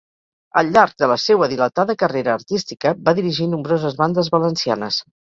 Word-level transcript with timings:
Al 0.61 0.71
llarg 0.77 0.95
de 1.03 1.09
la 1.11 1.17
seua 1.25 1.49
dilatada 1.53 1.97
carrera 2.05 2.35
artística, 2.39 2.97
va 3.05 3.17
dirigir 3.23 3.51
nombroses 3.55 4.03
bandes 4.05 4.37
valencianes. 4.39 5.03